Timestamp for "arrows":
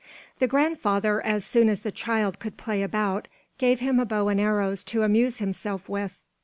4.39-4.83